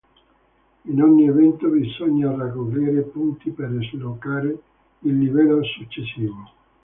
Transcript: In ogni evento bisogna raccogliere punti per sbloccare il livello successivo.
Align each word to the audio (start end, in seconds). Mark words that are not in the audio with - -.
In 0.85 0.99
ogni 0.99 1.27
evento 1.27 1.67
bisogna 1.67 2.35
raccogliere 2.35 3.03
punti 3.03 3.51
per 3.51 3.69
sbloccare 3.83 4.59
il 5.01 5.15
livello 5.15 5.61
successivo. 5.63 6.51